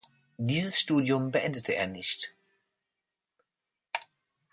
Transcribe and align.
Dieses 0.39 0.79
Studium 0.79 1.29
beendete 1.29 1.75
er 1.75 1.85
nicht. 1.85 2.33